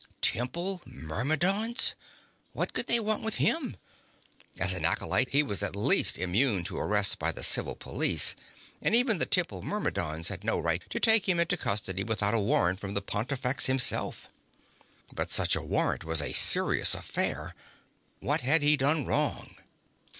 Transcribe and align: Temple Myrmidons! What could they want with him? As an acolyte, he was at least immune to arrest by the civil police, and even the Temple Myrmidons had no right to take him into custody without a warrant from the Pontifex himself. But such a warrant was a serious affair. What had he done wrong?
Temple 0.23 0.81
Myrmidons! 0.83 1.93
What 2.53 2.73
could 2.73 2.87
they 2.87 2.99
want 2.99 3.21
with 3.21 3.35
him? 3.35 3.77
As 4.57 4.73
an 4.73 4.83
acolyte, 4.83 5.29
he 5.29 5.43
was 5.43 5.61
at 5.61 5.75
least 5.75 6.17
immune 6.17 6.63
to 6.63 6.79
arrest 6.79 7.19
by 7.19 7.31
the 7.31 7.43
civil 7.43 7.75
police, 7.75 8.35
and 8.81 8.95
even 8.95 9.19
the 9.19 9.27
Temple 9.27 9.61
Myrmidons 9.61 10.29
had 10.29 10.43
no 10.43 10.57
right 10.57 10.81
to 10.89 10.99
take 10.99 11.29
him 11.29 11.39
into 11.39 11.55
custody 11.55 12.03
without 12.03 12.33
a 12.33 12.39
warrant 12.39 12.79
from 12.79 12.95
the 12.95 13.01
Pontifex 13.03 13.67
himself. 13.67 14.27
But 15.13 15.31
such 15.31 15.55
a 15.55 15.61
warrant 15.61 16.03
was 16.03 16.19
a 16.19 16.33
serious 16.33 16.95
affair. 16.95 17.53
What 18.21 18.41
had 18.41 18.63
he 18.63 18.75
done 18.77 19.05
wrong? 19.05 19.53